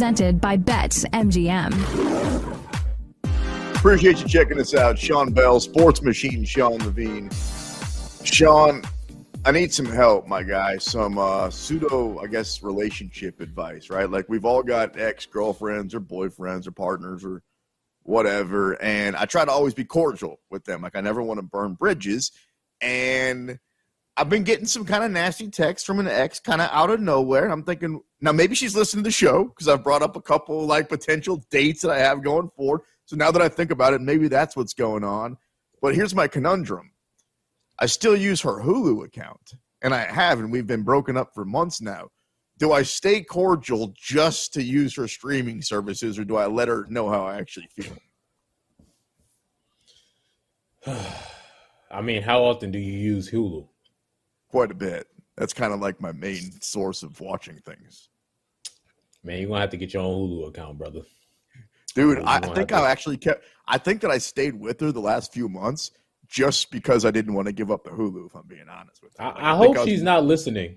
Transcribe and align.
Presented 0.00 0.40
by 0.40 0.56
Bet 0.56 0.92
MGM. 1.12 1.74
Appreciate 3.74 4.20
you 4.20 4.28
checking 4.28 4.60
us 4.60 4.72
out. 4.72 4.96
Sean 4.96 5.32
Bell, 5.32 5.58
Sports 5.58 6.02
Machine, 6.02 6.44
Sean 6.44 6.78
Levine. 6.84 7.28
Sean, 8.22 8.82
I 9.44 9.50
need 9.50 9.74
some 9.74 9.86
help, 9.86 10.28
my 10.28 10.44
guy. 10.44 10.78
Some 10.78 11.18
uh, 11.18 11.50
pseudo, 11.50 12.20
I 12.20 12.28
guess, 12.28 12.62
relationship 12.62 13.40
advice, 13.40 13.90
right? 13.90 14.08
Like 14.08 14.28
we've 14.28 14.44
all 14.44 14.62
got 14.62 14.96
ex 14.96 15.26
girlfriends 15.26 15.96
or 15.96 16.00
boyfriends 16.00 16.68
or 16.68 16.70
partners 16.70 17.24
or 17.24 17.42
whatever. 18.04 18.80
And 18.80 19.16
I 19.16 19.24
try 19.24 19.44
to 19.44 19.50
always 19.50 19.74
be 19.74 19.84
cordial 19.84 20.38
with 20.48 20.64
them. 20.64 20.80
Like 20.80 20.94
I 20.94 21.00
never 21.00 21.24
want 21.24 21.38
to 21.38 21.42
burn 21.44 21.74
bridges. 21.74 22.30
And 22.80 23.58
I've 24.16 24.28
been 24.28 24.44
getting 24.44 24.66
some 24.66 24.84
kind 24.84 25.02
of 25.02 25.10
nasty 25.10 25.48
texts 25.48 25.84
from 25.84 25.98
an 25.98 26.06
ex 26.06 26.38
kind 26.38 26.60
of 26.60 26.68
out 26.70 26.90
of 26.90 27.00
nowhere. 27.00 27.50
I'm 27.50 27.64
thinking, 27.64 28.00
now 28.20 28.32
maybe 28.32 28.54
she's 28.54 28.74
listening 28.74 29.04
to 29.04 29.08
the 29.08 29.12
show 29.12 29.44
because 29.44 29.68
I've 29.68 29.84
brought 29.84 30.02
up 30.02 30.16
a 30.16 30.22
couple 30.22 30.66
like 30.66 30.88
potential 30.88 31.44
dates 31.50 31.82
that 31.82 31.90
I 31.90 31.98
have 31.98 32.22
going 32.22 32.50
forward. 32.56 32.80
So 33.04 33.16
now 33.16 33.30
that 33.30 33.40
I 33.42 33.48
think 33.48 33.70
about 33.70 33.94
it, 33.94 34.00
maybe 34.00 34.28
that's 34.28 34.56
what's 34.56 34.74
going 34.74 35.04
on. 35.04 35.36
But 35.80 35.94
here's 35.94 36.14
my 36.14 36.26
conundrum 36.26 36.90
I 37.78 37.86
still 37.86 38.16
use 38.16 38.40
her 38.40 38.60
Hulu 38.60 39.04
account, 39.04 39.52
and 39.82 39.94
I 39.94 40.00
have, 40.12 40.40
and 40.40 40.50
we've 40.50 40.66
been 40.66 40.82
broken 40.82 41.16
up 41.16 41.32
for 41.32 41.44
months 41.44 41.80
now. 41.80 42.08
Do 42.58 42.72
I 42.72 42.82
stay 42.82 43.22
cordial 43.22 43.94
just 43.96 44.52
to 44.54 44.62
use 44.62 44.96
her 44.96 45.06
streaming 45.06 45.62
services, 45.62 46.18
or 46.18 46.24
do 46.24 46.36
I 46.36 46.46
let 46.46 46.66
her 46.66 46.86
know 46.88 47.08
how 47.08 47.24
I 47.24 47.38
actually 47.38 47.68
feel? 47.68 47.96
I 51.90 52.02
mean, 52.02 52.22
how 52.22 52.42
often 52.42 52.72
do 52.72 52.78
you 52.78 52.92
use 52.92 53.30
Hulu? 53.30 53.68
Quite 54.50 54.72
a 54.72 54.74
bit. 54.74 55.06
That's 55.38 55.52
kind 55.52 55.72
of 55.72 55.78
like 55.78 56.00
my 56.00 56.10
main 56.10 56.60
source 56.60 57.04
of 57.04 57.20
watching 57.20 57.60
things. 57.64 58.08
Man, 59.22 59.38
you're 59.38 59.48
gonna 59.48 59.60
have 59.60 59.70
to 59.70 59.76
get 59.76 59.94
your 59.94 60.02
own 60.02 60.30
Hulu 60.30 60.48
account, 60.48 60.78
brother. 60.78 61.02
Dude, 61.94 62.18
I 62.24 62.40
think 62.40 62.72
I 62.72 62.90
actually 62.90 63.18
kept. 63.18 63.44
I 63.66 63.78
think 63.78 64.00
that 64.00 64.10
I 64.10 64.18
stayed 64.18 64.58
with 64.58 64.80
her 64.80 64.90
the 64.90 65.00
last 65.00 65.32
few 65.32 65.48
months 65.48 65.92
just 66.26 66.72
because 66.72 67.04
I 67.04 67.12
didn't 67.12 67.34
want 67.34 67.46
to 67.46 67.52
give 67.52 67.70
up 67.70 67.84
the 67.84 67.90
Hulu. 67.90 68.26
If 68.26 68.34
I'm 68.34 68.48
being 68.48 68.68
honest 68.68 69.00
with 69.00 69.12
you, 69.18 69.24
I, 69.24 69.28
like, 69.28 69.42
I 69.42 69.56
hope 69.56 69.78
I 69.78 69.84
she's 69.84 70.02
not 70.02 70.24
listening. 70.24 70.76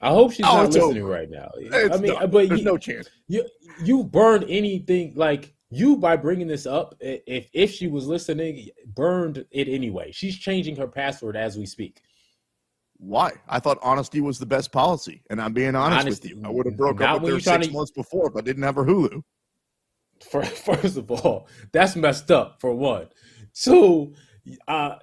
I 0.00 0.08
hope 0.08 0.32
she's 0.32 0.46
oh, 0.46 0.56
not 0.56 0.72
listening 0.72 1.02
over. 1.02 1.12
right 1.12 1.30
now. 1.30 1.50
It's 1.56 1.96
I 1.96 2.00
mean, 2.00 2.14
but 2.18 2.48
there's 2.48 2.58
you, 2.58 2.64
no 2.64 2.76
chance. 2.76 3.08
You 3.28 3.46
you 3.84 4.02
burned 4.02 4.46
anything 4.48 5.12
like 5.14 5.54
you 5.70 5.96
by 5.96 6.16
bringing 6.16 6.48
this 6.48 6.66
up. 6.66 6.96
If 7.00 7.48
if 7.52 7.70
she 7.70 7.86
was 7.86 8.08
listening, 8.08 8.68
burned 8.84 9.44
it 9.52 9.68
anyway. 9.68 10.10
She's 10.10 10.36
changing 10.36 10.74
her 10.76 10.88
password 10.88 11.36
as 11.36 11.56
we 11.56 11.66
speak. 11.66 12.02
Why? 13.02 13.32
I 13.48 13.58
thought 13.58 13.78
honesty 13.82 14.20
was 14.20 14.38
the 14.38 14.46
best 14.46 14.70
policy, 14.70 15.22
and 15.28 15.42
I'm 15.42 15.52
being 15.52 15.74
honest, 15.74 16.06
with 16.06 16.30
you. 16.30 16.40
I 16.44 16.50
would 16.50 16.66
have 16.66 16.76
broke 16.76 17.00
up 17.00 17.20
with 17.20 17.34
her 17.34 17.40
six 17.40 17.66
to... 17.66 17.72
months 17.72 17.90
before 17.90 18.28
if 18.28 18.36
I 18.36 18.42
didn't 18.42 18.62
have 18.62 18.76
her 18.76 18.84
Hulu. 18.84 19.22
First 20.30 20.96
of 20.96 21.10
all, 21.10 21.48
that's 21.72 21.96
messed 21.96 22.30
up. 22.30 22.60
For 22.60 22.72
one, 22.72 23.08
two, 23.54 24.14
uh, 24.68 24.96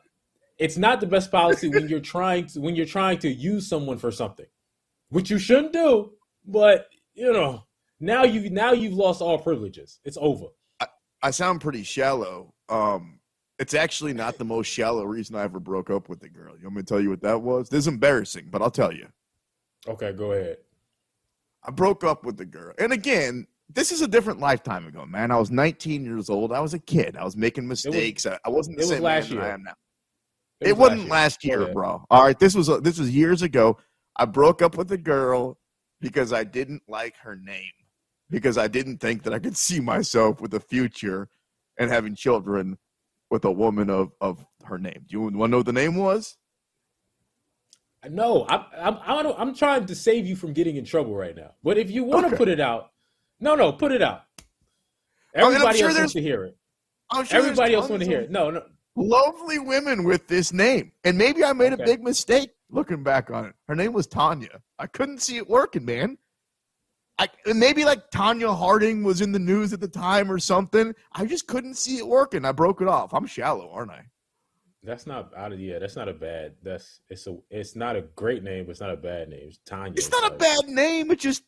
it's 0.57 0.77
not 0.77 1.01
the 1.01 1.07
best 1.07 1.29
policy 1.29 1.67
when 1.67 1.89
you're 1.89 1.99
trying 2.15 2.45
to 2.47 2.61
when 2.61 2.73
you're 2.77 2.85
trying 2.85 3.19
to 3.19 3.29
use 3.29 3.67
someone 3.67 3.97
for 3.97 4.11
something, 4.11 4.47
which 5.09 5.29
you 5.29 5.37
shouldn't 5.37 5.73
do. 5.73 6.13
But 6.45 6.87
you 7.15 7.33
know, 7.33 7.65
now 7.99 8.23
you 8.23 8.49
now 8.49 8.71
you've 8.71 8.93
lost 8.93 9.21
all 9.21 9.39
privileges. 9.39 9.99
It's 10.05 10.17
over. 10.21 10.45
I, 10.79 10.87
I 11.21 11.31
sound 11.31 11.59
pretty 11.59 11.83
shallow. 11.83 12.53
Um, 12.69 13.18
it's 13.59 13.73
actually 13.73 14.13
not 14.13 14.37
the 14.37 14.45
most 14.45 14.67
shallow 14.67 15.03
reason 15.03 15.35
I 15.35 15.43
ever 15.43 15.59
broke 15.59 15.89
up 15.89 16.07
with 16.07 16.21
the 16.21 16.29
girl. 16.29 16.55
You 16.57 16.63
want 16.63 16.77
me 16.77 16.81
to 16.81 16.85
tell 16.85 17.01
you 17.01 17.09
what 17.09 17.21
that 17.21 17.41
was? 17.41 17.69
This 17.69 17.79
is 17.79 17.87
embarrassing, 17.87 18.47
but 18.49 18.61
I'll 18.61 18.71
tell 18.71 18.93
you. 18.93 19.07
Okay, 19.87 20.13
go 20.13 20.31
ahead. 20.31 20.57
I 21.63 21.71
broke 21.71 22.05
up 22.05 22.23
with 22.23 22.37
the 22.37 22.45
girl. 22.45 22.73
And 22.79 22.93
again, 22.93 23.47
this 23.67 23.91
is 23.91 24.01
a 24.01 24.07
different 24.07 24.39
lifetime 24.39 24.87
ago, 24.87 25.05
man. 25.05 25.29
I 25.29 25.37
was 25.37 25.51
19 25.51 26.05
years 26.05 26.29
old. 26.29 26.53
I 26.53 26.61
was 26.61 26.73
a 26.73 26.79
kid. 26.79 27.17
I 27.17 27.25
was 27.25 27.35
making 27.35 27.67
mistakes. 27.67 28.25
Was, 28.25 28.39
I 28.45 28.49
wasn't 28.49 28.77
the 28.77 28.83
same 28.83 29.03
was 29.03 29.29
man 29.29 29.43
I 29.43 29.49
am 29.49 29.63
now. 29.63 29.73
It, 30.61 30.69
it 30.69 30.77
was 30.77 30.91
wasn't 30.91 31.09
last 31.09 31.43
year, 31.43 31.59
last 31.59 31.67
year 31.67 31.73
bro. 31.73 32.05
All 32.09 32.23
right, 32.23 32.39
this 32.39 32.55
was 32.55 32.67
this 32.81 32.97
was 32.97 33.13
years 33.13 33.41
ago. 33.41 33.77
I 34.15 34.25
broke 34.25 34.61
up 34.61 34.77
with 34.77 34.91
a 34.91 34.97
girl 34.97 35.57
because 36.01 36.31
I 36.31 36.45
didn't 36.45 36.83
like 36.87 37.17
her 37.17 37.35
name. 37.35 37.71
Because 38.29 38.57
I 38.57 38.67
didn't 38.67 38.99
think 38.99 39.23
that 39.23 39.33
I 39.33 39.39
could 39.39 39.57
see 39.57 39.79
myself 39.79 40.39
with 40.39 40.53
a 40.53 40.59
future 40.59 41.27
and 41.77 41.89
having 41.89 42.15
children 42.15 42.77
with 43.29 43.45
a 43.45 43.51
woman 43.51 43.89
of 43.89 44.11
of 44.21 44.45
her 44.65 44.77
name. 44.77 45.05
Do 45.07 45.13
you 45.13 45.21
want 45.21 45.33
to 45.35 45.47
know 45.47 45.57
what 45.57 45.65
the 45.65 45.73
name 45.73 45.95
was? 45.95 46.37
No, 48.09 48.45
I'm 48.47 48.65
I'm 48.73 49.33
I'm 49.37 49.55
trying 49.55 49.85
to 49.85 49.95
save 49.95 50.25
you 50.25 50.35
from 50.35 50.53
getting 50.53 50.77
in 50.77 50.85
trouble 50.85 51.15
right 51.15 51.35
now. 51.35 51.51
But 51.63 51.77
if 51.77 51.91
you 51.91 52.03
want 52.03 52.25
okay. 52.25 52.31
to 52.31 52.37
put 52.37 52.47
it 52.47 52.59
out, 52.59 52.91
no, 53.39 53.55
no, 53.55 53.73
put 53.73 53.91
it 53.91 54.01
out. 54.01 54.21
Oh, 55.35 55.47
Everybody 55.47 55.79
sure 55.79 55.89
else 55.89 55.97
wants 55.97 56.13
to 56.13 56.21
hear 56.21 56.45
it. 56.45 56.57
Sure 57.25 57.39
Everybody 57.39 57.73
else 57.73 57.89
wants 57.89 58.05
to 58.05 58.09
hear 58.09 58.21
it. 58.21 58.31
No, 58.31 58.49
no. 58.51 58.63
Lovely 58.95 59.59
women 59.59 60.03
with 60.03 60.27
this 60.27 60.53
name, 60.53 60.91
and 61.03 61.17
maybe 61.17 61.43
I 61.43 61.53
made 61.53 61.73
okay. 61.73 61.83
a 61.83 61.85
big 61.85 62.03
mistake 62.03 62.51
looking 62.69 63.03
back 63.03 63.29
on 63.31 63.45
it. 63.45 63.53
Her 63.67 63.75
name 63.75 63.93
was 63.93 64.07
Tanya. 64.07 64.61
I 64.77 64.87
couldn't 64.87 65.21
see 65.21 65.37
it 65.37 65.49
working, 65.49 65.85
man. 65.85 66.17
I, 67.19 67.27
maybe 67.53 67.83
like 67.83 68.09
Tonya 68.11 68.57
Harding 68.57 69.03
was 69.03 69.19
in 69.19 69.33
the 69.33 69.39
news 69.39 69.73
at 69.73 69.81
the 69.81 69.89
time 69.89 70.31
or 70.31 70.39
something. 70.39 70.95
I 71.11 71.25
just 71.25 71.47
couldn't 71.47 71.75
see 71.75 71.97
it 71.97 72.07
working. 72.07 72.45
I 72.45 72.53
broke 72.53 72.81
it 72.81 72.87
off. 72.87 73.13
I'm 73.13 73.27
shallow, 73.27 73.69
aren't 73.71 73.91
I? 73.91 74.05
That's 74.83 75.05
not 75.05 75.33
out 75.35 75.51
of 75.51 75.59
yeah. 75.59 75.79
That's 75.79 75.97
not 75.97 76.07
a 76.07 76.13
bad. 76.13 76.53
That's 76.63 77.01
it's 77.09 77.27
a. 77.27 77.35
It's 77.49 77.75
not 77.75 77.97
a 77.97 78.03
great 78.15 78.43
name. 78.43 78.65
But 78.65 78.71
it's 78.71 78.79
not 78.79 78.91
a 78.91 78.95
bad 78.95 79.27
name. 79.27 79.49
It's 79.49 79.59
Tanya. 79.65 79.93
It's 79.97 80.09
not 80.09 80.31
a 80.31 80.35
bad 80.35 80.69
name. 80.69 81.11
It 81.11 81.19
just. 81.19 81.43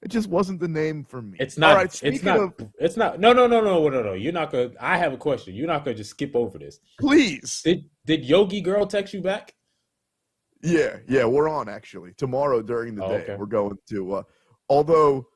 It 0.00 0.08
just 0.08 0.28
wasn't 0.28 0.60
the 0.60 0.68
name 0.68 1.04
for 1.04 1.22
me. 1.22 1.38
It's 1.40 1.56
not. 1.56 1.76
Right, 1.76 2.02
it's 2.04 2.22
not. 2.22 2.38
Of, 2.38 2.52
it's 2.78 2.96
not. 2.96 3.18
No, 3.18 3.32
no, 3.32 3.46
no, 3.48 3.60
no, 3.62 3.88
no, 3.88 4.02
no. 4.02 4.12
You're 4.12 4.34
not 4.34 4.52
gonna. 4.52 4.70
I 4.78 4.98
have 4.98 5.14
a 5.14 5.16
question. 5.16 5.54
You're 5.54 5.66
not 5.66 5.84
gonna 5.84 5.96
just 5.96 6.10
skip 6.10 6.36
over 6.36 6.58
this. 6.58 6.78
Please. 7.00 7.62
Did 7.64 7.86
Did 8.04 8.26
Yogi 8.26 8.60
Girl 8.60 8.86
text 8.86 9.14
you 9.14 9.22
back? 9.22 9.54
Yeah, 10.62 10.98
yeah. 11.08 11.24
We're 11.24 11.48
on 11.48 11.68
actually 11.68 12.12
tomorrow 12.12 12.60
during 12.60 12.94
the 12.94 13.04
oh, 13.04 13.08
day. 13.08 13.22
Okay. 13.22 13.36
We're 13.36 13.46
going 13.46 13.78
to. 13.88 14.12
uh 14.16 14.22
Although, 14.68 15.26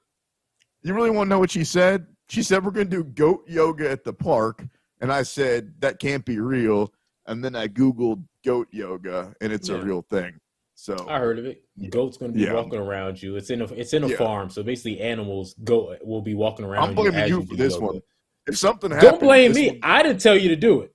you 0.83 0.95
really 0.95 1.11
want 1.11 1.27
to 1.27 1.31
know 1.31 1.39
what 1.39 1.51
she 1.51 1.65
said? 1.65 2.07
She 2.29 2.43
said 2.43 2.65
we're 2.65 2.71
going 2.71 2.91
to 2.91 2.97
do 3.03 3.05
goat 3.05 3.45
yoga 3.47 3.91
at 3.91 4.05
the 4.05 4.13
park, 4.13 4.65
and 5.01 5.13
I 5.13 5.23
said 5.23 5.75
that 5.81 5.99
can't 5.99 6.25
be 6.25 6.39
real. 6.39 6.93
And 7.27 7.45
then 7.45 7.55
I 7.55 7.69
googled 7.69 8.25
goat 8.45 8.69
yoga, 8.73 9.35
and 9.41 9.53
it's 9.53 9.69
yeah. 9.69 9.77
a 9.77 9.83
real 9.83 10.03
thing. 10.03 10.41
So 10.75 10.97
I 11.09 11.19
heard 11.19 11.39
of 11.39 11.47
it. 11.47 11.63
Goat's 11.91 12.17
going 12.17 12.33
to 12.33 12.37
be 12.37 12.45
yeah. 12.45 12.55
walking 12.55 12.79
around 12.79 13.23
you. 13.23 13.37
It's 13.37 13.51
in 13.51 13.61
a 13.61 13.67
it's 13.67 13.93
in 13.93 14.03
a 14.03 14.09
yeah. 14.09 14.17
farm, 14.17 14.51
so 14.51 14.63
basically 14.63 15.01
animals 15.01 15.55
go 15.63 15.97
will 16.03 16.23
be 16.23 16.35
walking 16.35 16.65
around. 16.65 16.89
I'm 16.89 16.95
blaming 16.95 17.29
you, 17.29 17.41
you 17.41 17.47
for 17.47 17.55
this 17.55 17.75
yoga. 17.75 17.87
one. 17.87 18.03
If 18.47 18.59
something 18.59 18.91
happened, 18.91 19.11
don't 19.11 19.21
blame 19.21 19.53
me. 19.53 19.69
One, 19.69 19.79
I 19.83 20.03
didn't 20.03 20.21
tell 20.21 20.37
you 20.37 20.49
to 20.49 20.57
do 20.57 20.81
it, 20.81 20.93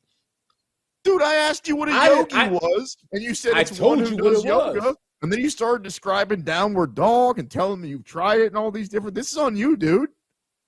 dude. 1.05 1.21
I 1.21 1.35
asked 1.35 1.67
you 1.69 1.77
what 1.77 1.87
a 1.87 1.93
I, 1.93 2.09
yogi 2.09 2.35
I, 2.35 2.49
was, 2.49 2.97
and 3.13 3.21
you 3.21 3.33
said 3.33 3.55
it's 3.55 3.71
I 3.71 3.75
told 3.75 3.99
one 3.99 4.07
who 4.07 4.15
you 4.15 4.21
does 4.21 4.43
yoga. 4.43 4.79
Was. 4.81 4.95
And 5.21 5.31
then 5.31 5.39
you 5.39 5.49
started 5.49 5.83
describing 5.83 6.43
downward 6.43 6.93
dog 6.93 7.39
and 7.39 7.49
telling 7.49 7.81
me 7.81 7.89
you've 7.89 8.05
tried 8.05 8.41
it 8.41 8.47
and 8.47 8.57
all 8.57 8.71
these 8.71 8.89
different. 8.89 9.15
This 9.15 9.31
is 9.31 9.37
on 9.37 9.55
you, 9.57 9.75
dude. 9.75 10.09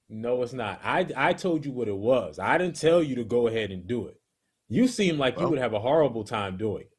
No, 0.09 0.41
it's 0.41 0.53
not. 0.53 0.81
I 0.83 1.07
I 1.15 1.33
told 1.33 1.65
you 1.65 1.71
what 1.71 1.87
it 1.87 1.95
was. 1.95 2.39
I 2.39 2.57
didn't 2.57 2.79
tell 2.79 3.03
you 3.03 3.15
to 3.15 3.23
go 3.23 3.47
ahead 3.47 3.69
and 3.69 3.85
do 3.85 4.07
it. 4.07 4.19
You 4.67 4.87
seem 4.87 5.19
like 5.19 5.37
well, 5.37 5.45
you 5.45 5.49
would 5.51 5.59
have 5.59 5.73
a 5.73 5.79
horrible 5.79 6.23
time 6.23 6.57
doing 6.57 6.81
it. 6.83 6.97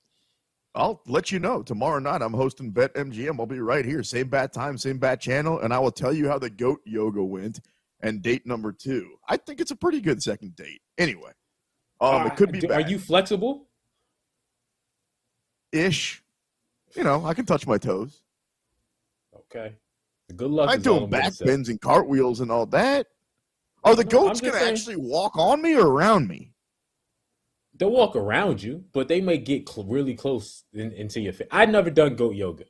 I'll 0.77 1.03
let 1.06 1.33
you 1.33 1.41
know 1.41 1.62
tomorrow 1.62 1.99
night. 1.99 2.22
I'm 2.22 2.33
hosting 2.33 2.71
Bet 2.71 2.94
MGM. 2.94 3.41
I'll 3.41 3.47
be 3.47 3.59
right 3.59 3.84
here, 3.84 4.05
same 4.05 4.28
bat 4.28 4.53
time, 4.53 4.78
same 4.78 4.99
bat 4.99 5.21
channel, 5.21 5.59
and 5.59 5.75
I 5.75 5.81
will 5.81 5.91
tell 5.91 6.12
you 6.12 6.28
how 6.28 6.38
the 6.38 6.50
goat 6.50 6.81
yoga 6.84 7.25
went 7.25 7.61
and 8.00 8.22
date 8.22 8.47
number 8.47 8.71
two. 8.71 9.17
I 9.28 9.37
think 9.37 9.61
it's 9.61 9.72
a 9.72 9.77
pretty 9.77 10.00
good 10.00 10.22
second 10.22 10.55
date. 10.55 10.81
Anyway, 10.97 11.32
um, 12.00 12.22
uh, 12.22 12.27
it 12.27 12.37
could 12.37 12.53
be. 12.53 12.71
Are 12.71 12.81
you 12.81 13.00
flexible? 13.00 13.67
Ish 15.72 16.22
you 16.95 17.05
know, 17.05 17.25
I 17.25 17.34
can 17.34 17.47
touch 17.47 17.67
my 17.67 17.78
toes. 17.78 18.23
Okay. 19.34 19.75
Good 20.37 20.51
luck. 20.51 20.71
I 20.71 20.77
do 20.77 21.06
back 21.06 21.33
bends 21.39 21.69
and 21.69 21.81
cartwheels 21.81 22.41
and 22.41 22.51
all 22.51 22.67
that. 22.67 23.06
Are 23.82 23.94
the 23.94 24.05
goats 24.05 24.41
going 24.41 24.53
to 24.53 24.62
actually 24.62 24.97
walk 24.97 25.37
on 25.37 25.62
me 25.62 25.75
or 25.75 25.87
around 25.87 26.29
me? 26.29 26.53
They'll 27.76 27.91
walk 27.91 28.14
around 28.14 28.62
you, 28.62 28.85
but 28.93 29.09
they 29.09 29.23
may 29.23 29.38
get 29.38 29.69
cl- 29.69 29.87
really 29.87 30.14
close 30.14 30.64
in, 30.75 30.93
into 30.93 31.20
your 31.20 31.32
face. 31.32 31.49
I've 31.50 31.70
never 31.70 31.91
done 31.91 32.14
goat 32.14 32.35
yoga. 32.35 32.64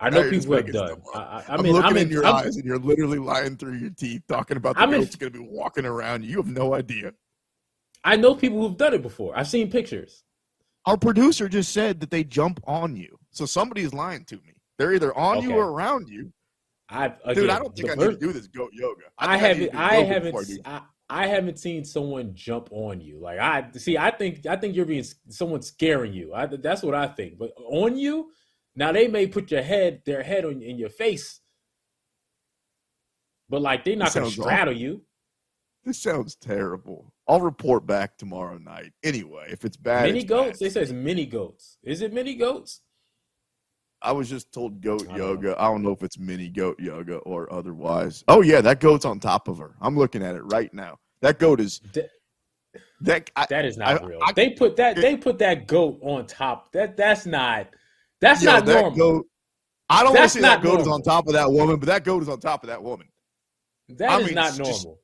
I 0.00 0.10
know 0.10 0.28
people 0.28 0.56
have 0.56 0.72
done. 0.72 1.02
I, 1.14 1.44
I, 1.48 1.54
am 1.54 1.62
mean, 1.62 1.74
looking 1.74 1.90
I'm 1.90 1.96
in, 1.96 2.06
in 2.08 2.10
your 2.10 2.24
I'm, 2.24 2.36
eyes, 2.36 2.56
and 2.56 2.64
you're 2.64 2.78
literally 2.78 3.18
lying 3.18 3.56
through 3.56 3.74
your 3.74 3.90
teeth, 3.90 4.22
talking 4.26 4.56
about 4.56 4.74
the 4.74 4.82
I'm 4.82 4.90
goat's 4.90 5.14
going 5.14 5.32
to 5.32 5.38
be 5.38 5.44
walking 5.48 5.84
around 5.84 6.24
you. 6.24 6.30
You 6.30 6.36
have 6.38 6.48
no 6.48 6.74
idea. 6.74 7.12
I 8.02 8.16
know 8.16 8.34
people 8.34 8.60
who've 8.60 8.76
done 8.76 8.94
it 8.94 9.02
before. 9.02 9.36
I've 9.36 9.46
seen 9.46 9.70
pictures. 9.70 10.24
Our 10.86 10.96
producer 10.96 11.48
just 11.48 11.72
said 11.72 12.00
that 12.00 12.10
they 12.10 12.24
jump 12.24 12.58
on 12.66 12.96
you. 12.96 13.18
So 13.32 13.46
somebody's 13.46 13.92
lying 13.92 14.24
to 14.26 14.36
me. 14.36 14.54
They're 14.78 14.94
either 14.94 15.16
on 15.16 15.38
okay. 15.38 15.46
you 15.48 15.54
or 15.54 15.70
around 15.70 16.08
you. 16.08 16.32
I 16.88 17.12
dude, 17.32 17.48
I 17.48 17.58
don't 17.58 17.74
think 17.74 17.90
I 17.90 17.94
need 17.94 18.10
to 18.10 18.16
do 18.16 18.32
this 18.32 18.46
goat 18.46 18.70
yoga. 18.72 19.04
I, 19.18 19.34
I 19.34 19.36
haven't. 19.38 19.74
I, 19.74 19.96
I 19.96 20.04
haven't. 20.04 20.60
I, 20.66 20.80
I, 21.08 21.26
haven't 21.26 21.58
seen 21.58 21.84
someone 21.84 22.34
jump 22.34 22.68
on 22.70 23.00
you. 23.00 23.18
Like 23.18 23.38
I 23.38 23.66
see. 23.76 23.96
I 23.96 24.10
think. 24.10 24.46
I 24.46 24.56
think 24.56 24.76
you're 24.76 24.84
being 24.84 25.04
someone 25.30 25.62
scaring 25.62 26.12
you. 26.12 26.34
I, 26.34 26.46
that's 26.46 26.82
what 26.82 26.94
I 26.94 27.06
think. 27.06 27.38
But 27.38 27.52
on 27.56 27.96
you, 27.96 28.30
now 28.76 28.92
they 28.92 29.08
may 29.08 29.26
put 29.26 29.50
your 29.50 29.62
head, 29.62 30.02
their 30.04 30.22
head 30.22 30.44
on 30.44 30.60
in 30.60 30.76
your 30.76 30.90
face. 30.90 31.40
but 33.48 33.62
like 33.62 33.84
they're 33.84 33.96
not 33.96 34.12
going 34.12 34.26
to 34.26 34.32
straddle 34.32 34.76
you. 34.76 35.02
This 35.84 36.00
sounds 36.00 36.36
terrible. 36.36 37.12
I'll 37.26 37.40
report 37.40 37.86
back 37.86 38.16
tomorrow 38.16 38.58
night. 38.58 38.92
Anyway, 39.02 39.48
if 39.50 39.64
it's 39.64 39.76
bad, 39.76 40.04
Mini 40.04 40.20
it's 40.20 40.28
goats. 40.28 40.58
bad. 40.58 40.66
They 40.66 40.70
says 40.70 40.92
mini 40.92 41.26
goats. 41.26 41.78
Is 41.82 42.02
it 42.02 42.12
mini 42.12 42.34
goats? 42.34 42.82
I 44.02 44.12
was 44.12 44.28
just 44.28 44.52
told 44.52 44.80
goat 44.80 45.02
I 45.02 45.16
don't 45.16 45.16
yoga. 45.16 45.54
I 45.60 45.64
don't 45.68 45.82
know 45.82 45.92
if 45.92 46.02
it's 46.02 46.18
mini 46.18 46.48
goat 46.48 46.78
yoga 46.80 47.16
or 47.18 47.52
otherwise. 47.52 48.24
Oh 48.28 48.42
yeah, 48.42 48.60
that 48.60 48.80
goat's 48.80 49.04
on 49.04 49.20
top 49.20 49.48
of 49.48 49.58
her. 49.58 49.74
I'm 49.80 49.96
looking 49.96 50.22
at 50.22 50.34
it 50.34 50.42
right 50.42 50.72
now. 50.74 50.98
That 51.20 51.38
goat 51.38 51.60
is 51.60 51.80
Th- 51.92 52.06
that. 53.02 53.30
I, 53.36 53.46
That 53.48 53.64
is 53.64 53.76
not 53.76 54.02
I- 54.02 54.06
real. 54.06 54.20
They 54.34 54.50
put 54.50 54.76
that. 54.76 54.96
They 54.96 55.16
put 55.16 55.38
that 55.38 55.66
goat 55.66 55.98
on 56.02 56.26
top. 56.26 56.72
That 56.72 56.96
that's 56.96 57.26
not. 57.26 57.68
That's 58.20 58.42
yo, 58.42 58.52
not 58.52 58.66
that 58.66 58.80
normal. 58.82 58.98
goat. 58.98 59.26
I 59.88 60.02
don't 60.04 60.14
want 60.14 60.24
to 60.24 60.28
say 60.30 60.40
that 60.40 60.62
goat 60.62 60.80
is 60.80 60.88
on 60.88 61.02
top 61.02 61.26
of 61.26 61.34
that 61.34 61.50
woman, 61.50 61.76
but 61.76 61.86
that 61.86 62.02
goat 62.04 62.22
is 62.22 62.28
on 62.28 62.40
top 62.40 62.62
of 62.64 62.68
that 62.68 62.82
woman. 62.82 63.06
That 63.88 64.10
I 64.10 64.20
is 64.20 64.26
mean, 64.26 64.34
not 64.34 64.48
it's 64.48 64.58
just- 64.58 64.84
normal. 64.84 65.00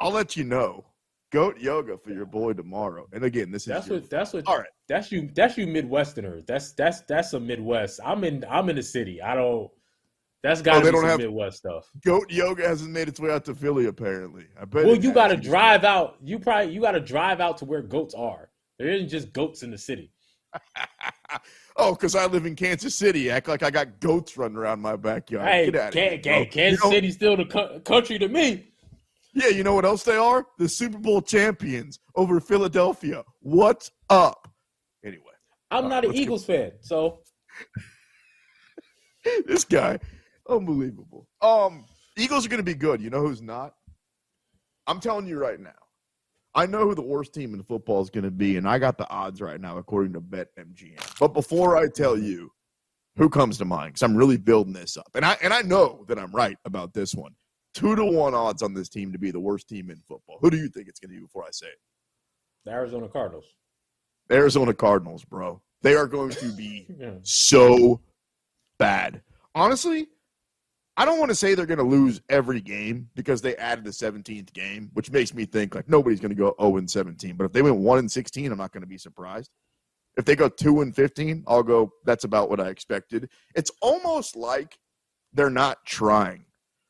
I'll 0.00 0.10
let 0.12 0.36
you 0.36 0.44
know. 0.44 0.84
Goat 1.32 1.58
yoga 1.58 1.96
for 1.98 2.10
your 2.10 2.26
boy 2.26 2.52
tomorrow. 2.52 3.06
And 3.12 3.24
again, 3.24 3.50
this 3.50 3.62
is 3.62 3.68
That's 3.68 3.88
your- 3.88 4.00
what. 4.00 4.10
That's 4.10 4.32
what. 4.32 4.46
all 4.46 4.58
right. 4.58 4.66
That's 4.88 5.10
you. 5.10 5.28
That's 5.34 5.56
you 5.58 5.66
Midwesterners. 5.66 6.46
That's 6.46 6.72
that's 6.72 7.00
that's 7.02 7.32
a 7.32 7.40
Midwest. 7.40 8.00
I'm 8.04 8.22
in. 8.24 8.44
I'm 8.48 8.68
in 8.68 8.76
the 8.76 8.82
city. 8.82 9.20
I 9.20 9.34
don't. 9.34 9.68
That's 10.42 10.62
got 10.62 10.74
to 10.74 10.78
Oh, 10.78 10.80
they 10.82 10.88
be 10.90 10.92
don't 10.92 11.00
some 11.02 11.10
have- 11.10 11.18
Midwest 11.20 11.56
stuff. 11.58 11.90
Goat 12.04 12.30
yoga 12.30 12.68
hasn't 12.68 12.92
made 12.92 13.08
its 13.08 13.18
way 13.18 13.32
out 13.32 13.44
to 13.46 13.54
Philly. 13.54 13.86
Apparently, 13.86 14.44
I 14.60 14.64
bet. 14.64 14.86
Well, 14.86 14.94
you 14.96 15.12
got 15.12 15.28
to 15.28 15.36
drive 15.36 15.82
out. 15.82 16.16
You 16.22 16.38
probably 16.38 16.72
you 16.72 16.80
got 16.80 16.92
to 16.92 17.00
drive 17.00 17.40
out 17.40 17.58
to 17.58 17.64
where 17.64 17.82
goats 17.82 18.14
are. 18.14 18.48
There 18.78 18.88
isn't 18.88 19.08
just 19.08 19.32
goats 19.32 19.62
in 19.64 19.70
the 19.72 19.78
city. 19.78 20.12
oh, 21.76 21.92
because 21.94 22.14
I 22.14 22.26
live 22.26 22.46
in 22.46 22.54
Kansas 22.54 22.94
City. 22.94 23.30
Act 23.30 23.48
like 23.48 23.62
I 23.62 23.70
got 23.70 24.00
goats 24.00 24.36
running 24.36 24.56
around 24.56 24.80
my 24.80 24.96
backyard. 24.96 25.48
Hey, 25.48 25.64
Get 25.70 25.76
out 25.80 25.88
of 25.88 25.94
Can- 25.94 26.10
here, 26.10 26.18
Can-. 26.20 26.46
Kansas 26.50 26.80
You 26.84 26.90
know- 26.90 26.94
City's 26.94 27.14
still 27.14 27.36
the 27.36 27.44
co- 27.46 27.80
country 27.80 28.18
to 28.18 28.28
me. 28.28 28.68
Yeah, 29.34 29.48
you 29.48 29.64
know 29.64 29.74
what 29.74 29.84
else 29.84 30.02
they 30.02 30.16
are? 30.16 30.46
The 30.58 30.68
Super 30.68 30.98
Bowl 30.98 31.20
champions 31.20 31.98
over 32.14 32.40
Philadelphia. 32.40 33.22
What's 33.40 33.90
up? 34.08 34.48
I'm 35.70 35.88
not 35.88 36.04
an 36.04 36.14
Eagles 36.14 36.44
fan, 36.44 36.72
so 36.80 37.20
this 39.46 39.64
guy, 39.64 39.98
unbelievable. 40.48 41.26
Um, 41.42 41.84
Eagles 42.16 42.46
are 42.46 42.48
going 42.48 42.58
to 42.58 42.64
be 42.64 42.74
good. 42.74 43.00
You 43.00 43.10
know 43.10 43.20
who's 43.20 43.42
not? 43.42 43.74
I'm 44.86 45.00
telling 45.00 45.26
you 45.26 45.38
right 45.38 45.58
now. 45.58 45.70
I 46.54 46.64
know 46.64 46.84
who 46.84 46.94
the 46.94 47.02
worst 47.02 47.34
team 47.34 47.52
in 47.52 47.62
football 47.64 48.00
is 48.00 48.08
going 48.08 48.24
to 48.24 48.30
be, 48.30 48.56
and 48.56 48.66
I 48.66 48.78
got 48.78 48.96
the 48.96 49.08
odds 49.10 49.42
right 49.42 49.60
now 49.60 49.76
according 49.76 50.14
to 50.14 50.20
BetMGM. 50.20 51.18
But 51.18 51.34
before 51.34 51.76
I 51.76 51.88
tell 51.88 52.16
you 52.16 52.50
who 53.16 53.28
comes 53.28 53.58
to 53.58 53.64
mind, 53.64 53.94
because 53.94 54.02
I'm 54.02 54.16
really 54.16 54.38
building 54.38 54.72
this 54.72 54.96
up, 54.96 55.10
and 55.14 55.24
I 55.24 55.36
and 55.42 55.52
I 55.52 55.62
know 55.62 56.04
that 56.08 56.18
I'm 56.18 56.32
right 56.32 56.56
about 56.64 56.94
this 56.94 57.14
one. 57.14 57.32
Two 57.74 57.94
to 57.94 58.04
one 58.04 58.34
odds 58.34 58.62
on 58.62 58.72
this 58.72 58.88
team 58.88 59.12
to 59.12 59.18
be 59.18 59.30
the 59.30 59.40
worst 59.40 59.68
team 59.68 59.90
in 59.90 60.00
football. 60.08 60.38
Who 60.40 60.50
do 60.50 60.56
you 60.56 60.68
think 60.68 60.88
it's 60.88 60.98
going 60.98 61.10
to 61.10 61.16
be 61.16 61.20
before 61.20 61.44
I 61.44 61.50
say 61.50 61.66
it? 61.66 61.78
the 62.66 62.72
Arizona 62.72 63.08
Cardinals. 63.08 63.54
Arizona 64.30 64.74
Cardinals, 64.74 65.24
bro. 65.24 65.60
They 65.82 65.94
are 65.94 66.06
going 66.06 66.30
to 66.30 66.52
be 66.52 66.86
Yeah. 66.98 67.14
so 67.22 68.00
bad. 68.78 69.22
Honestly, 69.54 70.08
I 70.96 71.04
don't 71.04 71.18
want 71.18 71.28
to 71.30 71.34
say 71.34 71.54
they're 71.54 71.66
going 71.66 71.78
to 71.78 71.84
lose 71.84 72.22
every 72.30 72.60
game 72.60 73.08
because 73.14 73.42
they 73.42 73.54
added 73.56 73.84
the 73.84 73.90
17th 73.90 74.52
game, 74.54 74.90
which 74.94 75.10
makes 75.10 75.34
me 75.34 75.44
think 75.44 75.74
like 75.74 75.88
nobody's 75.88 76.20
going 76.20 76.30
to 76.30 76.34
go 76.34 76.54
0 76.60 76.78
and 76.78 76.90
17. 76.90 77.36
But 77.36 77.44
if 77.44 77.52
they 77.52 77.62
went 77.62 77.76
1 77.76 77.98
and 77.98 78.10
16, 78.10 78.50
I'm 78.50 78.58
not 78.58 78.72
going 78.72 78.80
to 78.82 78.86
be 78.88 78.98
surprised. 78.98 79.50
If 80.16 80.24
they 80.24 80.34
go 80.34 80.48
2 80.48 80.80
and 80.80 80.96
15, 80.96 81.44
I'll 81.46 81.62
go 81.62 81.92
that's 82.04 82.24
about 82.24 82.48
what 82.48 82.60
I 82.60 82.68
expected. 82.68 83.28
It's 83.54 83.70
almost 83.82 84.34
like 84.36 84.78
they're 85.34 85.50
not 85.50 85.84
trying. 85.84 86.46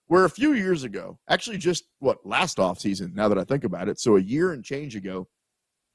Where 0.06 0.24
a 0.24 0.30
few 0.30 0.52
years 0.52 0.84
ago, 0.84 1.18
actually 1.28 1.58
just 1.58 1.84
what 1.98 2.24
last 2.24 2.58
offseason, 2.58 3.12
now 3.14 3.28
that 3.28 3.38
I 3.38 3.42
think 3.44 3.64
about 3.64 3.88
it, 3.88 3.98
so 3.98 4.14
a 4.16 4.20
year 4.20 4.52
and 4.52 4.64
change 4.64 4.94
ago, 4.94 5.26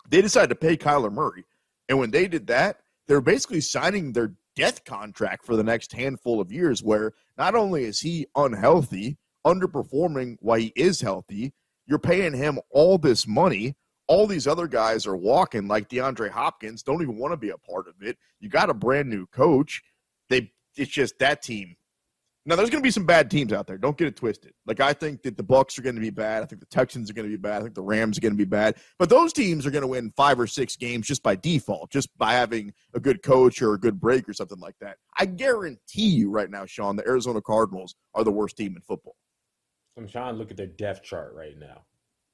they 0.09 0.21
decided 0.21 0.49
to 0.49 0.55
pay 0.55 0.77
Kyler 0.77 1.11
Murray. 1.11 1.45
And 1.89 1.99
when 1.99 2.11
they 2.11 2.27
did 2.27 2.47
that, 2.47 2.79
they're 3.07 3.21
basically 3.21 3.61
signing 3.61 4.13
their 4.13 4.33
death 4.55 4.83
contract 4.83 5.45
for 5.45 5.55
the 5.55 5.63
next 5.63 5.93
handful 5.93 6.39
of 6.39 6.51
years, 6.51 6.83
where 6.83 7.13
not 7.37 7.55
only 7.55 7.85
is 7.85 7.99
he 7.99 8.27
unhealthy, 8.35 9.17
underperforming 9.45 10.37
while 10.39 10.59
he 10.59 10.73
is 10.75 11.01
healthy, 11.01 11.53
you're 11.85 11.99
paying 11.99 12.33
him 12.33 12.59
all 12.69 12.97
this 12.97 13.27
money. 13.27 13.75
All 14.07 14.27
these 14.27 14.47
other 14.47 14.67
guys 14.67 15.07
are 15.07 15.15
walking 15.15 15.67
like 15.67 15.89
DeAndre 15.89 16.29
Hopkins, 16.29 16.83
don't 16.83 17.01
even 17.01 17.17
want 17.17 17.31
to 17.31 17.37
be 17.37 17.49
a 17.49 17.57
part 17.57 17.87
of 17.87 17.95
it. 18.01 18.17
You 18.39 18.49
got 18.49 18.69
a 18.69 18.73
brand 18.73 19.09
new 19.09 19.25
coach. 19.27 19.81
They 20.29 20.51
it's 20.75 20.91
just 20.91 21.19
that 21.19 21.41
team. 21.41 21.75
Now 22.45 22.55
there's 22.55 22.71
going 22.71 22.81
to 22.81 22.87
be 22.87 22.91
some 22.91 23.05
bad 23.05 23.29
teams 23.29 23.53
out 23.53 23.67
there. 23.67 23.77
Don't 23.77 23.97
get 23.97 24.07
it 24.07 24.15
twisted. 24.15 24.53
Like 24.65 24.79
I 24.79 24.93
think 24.93 25.21
that 25.23 25.37
the 25.37 25.43
Bucs 25.43 25.77
are 25.77 25.83
going 25.83 25.95
to 25.95 26.01
be 26.01 26.09
bad. 26.09 26.41
I 26.41 26.47
think 26.47 26.59
the 26.59 26.67
Texans 26.67 27.09
are 27.09 27.13
going 27.13 27.27
to 27.27 27.31
be 27.31 27.39
bad. 27.39 27.59
I 27.59 27.61
think 27.61 27.75
the 27.75 27.83
Rams 27.83 28.17
are 28.17 28.21
going 28.21 28.33
to 28.33 28.37
be 28.37 28.45
bad. 28.45 28.77
But 28.97 29.09
those 29.09 29.31
teams 29.31 29.65
are 29.67 29.71
going 29.71 29.83
to 29.83 29.87
win 29.87 30.11
five 30.17 30.39
or 30.39 30.47
six 30.47 30.75
games 30.75 31.05
just 31.05 31.21
by 31.21 31.35
default, 31.35 31.91
just 31.91 32.09
by 32.17 32.33
having 32.33 32.73
a 32.95 32.99
good 32.99 33.21
coach 33.21 33.61
or 33.61 33.73
a 33.73 33.79
good 33.79 33.99
break 33.99 34.27
or 34.27 34.33
something 34.33 34.59
like 34.59 34.75
that. 34.81 34.97
I 35.19 35.25
guarantee 35.25 36.09
you 36.09 36.31
right 36.31 36.49
now, 36.49 36.65
Sean, 36.65 36.95
the 36.95 37.07
Arizona 37.07 37.41
Cardinals 37.41 37.95
are 38.15 38.23
the 38.23 38.31
worst 38.31 38.57
team 38.57 38.75
in 38.75 38.81
football. 38.81 39.15
I'm 39.95 40.07
trying 40.07 40.33
to 40.33 40.39
look 40.39 40.49
at 40.49 40.57
their 40.57 40.65
depth 40.67 41.03
chart 41.03 41.35
right 41.35 41.57
now. 41.59 41.83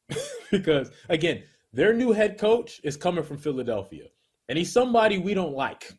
because 0.52 0.90
again, 1.10 1.44
their 1.74 1.94
new 1.94 2.14
head 2.14 2.38
coach 2.38 2.80
is 2.84 2.96
coming 2.96 3.26
from 3.26 3.38
Philadelphia. 3.38 4.06
And 4.48 4.58
he's 4.58 4.72
somebody 4.72 5.18
we 5.18 5.34
don't 5.34 5.54
like, 5.54 5.92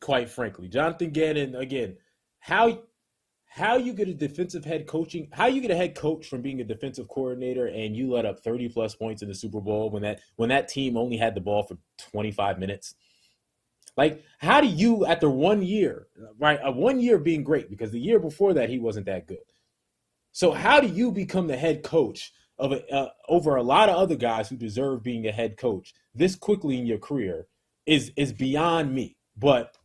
quite 0.00 0.30
frankly. 0.30 0.68
Jonathan 0.68 1.10
Gannon, 1.10 1.54
again, 1.54 1.98
how 2.38 2.80
how 3.56 3.78
you 3.78 3.94
get 3.94 4.06
a 4.06 4.12
defensive 4.12 4.66
head 4.66 4.86
coaching, 4.86 5.28
how 5.32 5.46
you 5.46 5.62
get 5.62 5.70
a 5.70 5.76
head 5.76 5.94
coach 5.94 6.28
from 6.28 6.42
being 6.42 6.60
a 6.60 6.64
defensive 6.64 7.08
coordinator 7.08 7.68
and 7.68 7.96
you 7.96 8.12
let 8.12 8.26
up 8.26 8.38
30 8.40 8.68
plus 8.68 8.94
points 8.94 9.22
in 9.22 9.28
the 9.28 9.34
Super 9.34 9.62
Bowl 9.62 9.88
when 9.88 10.02
that 10.02 10.20
when 10.36 10.50
that 10.50 10.68
team 10.68 10.94
only 10.98 11.16
had 11.16 11.34
the 11.34 11.40
ball 11.40 11.62
for 11.62 11.78
25 12.10 12.58
minutes. 12.58 12.96
Like, 13.96 14.22
how 14.40 14.60
do 14.60 14.66
you, 14.66 15.06
after 15.06 15.30
one 15.30 15.62
year, 15.62 16.08
right? 16.38 16.60
A 16.62 16.70
one 16.70 17.00
year 17.00 17.16
being 17.16 17.42
great 17.42 17.70
because 17.70 17.90
the 17.90 17.98
year 17.98 18.20
before 18.20 18.52
that 18.52 18.68
he 18.68 18.78
wasn't 18.78 19.06
that 19.06 19.26
good. 19.26 19.38
So 20.32 20.52
how 20.52 20.78
do 20.78 20.88
you 20.88 21.10
become 21.10 21.46
the 21.46 21.56
head 21.56 21.82
coach 21.82 22.34
of 22.58 22.72
a, 22.72 22.86
uh, 22.94 23.08
over 23.30 23.56
a 23.56 23.62
lot 23.62 23.88
of 23.88 23.96
other 23.96 24.16
guys 24.16 24.50
who 24.50 24.56
deserve 24.56 25.02
being 25.02 25.26
a 25.26 25.32
head 25.32 25.56
coach 25.56 25.94
this 26.14 26.36
quickly 26.36 26.78
in 26.78 26.84
your 26.84 26.98
career 26.98 27.46
is 27.86 28.12
is 28.16 28.34
beyond 28.34 28.94
me. 28.94 29.16
But 29.34 29.78